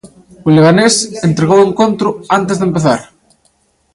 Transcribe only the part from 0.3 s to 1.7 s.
O Leganés entregou o